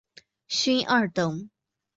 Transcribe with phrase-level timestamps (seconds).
[0.47, 1.47] 勋二等。